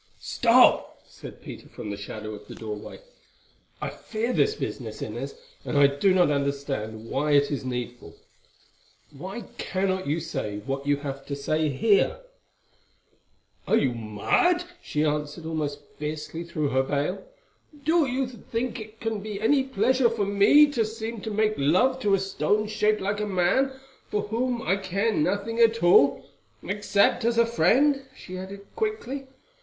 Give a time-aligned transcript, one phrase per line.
[0.19, 3.01] "Stop," said Peter from the shadow of the doorway,
[3.79, 8.15] "I fear this business, Inez, and I do not understand why it is needful.
[9.15, 12.17] Why cannot you say what you have to say here?"
[13.67, 17.23] "Are you mad?" she answered almost fiercely through her veil.
[17.85, 21.53] "Do you think that it can be any pleasure for me to seem to make
[21.57, 23.71] love to a stone shaped like a man,
[24.09, 29.27] for whom I care nothing at all—except as a friend?" she added quickly.